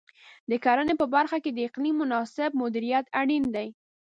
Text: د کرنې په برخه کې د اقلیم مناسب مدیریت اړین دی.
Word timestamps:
د 0.49 0.51
کرنې 0.65 0.93
په 1.01 1.05
برخه 1.15 1.37
کې 1.43 1.51
د 1.53 1.59
اقلیم 1.67 1.95
مناسب 2.03 2.49
مدیریت 2.61 3.05
اړین 3.19 3.43
دی. 3.55 3.67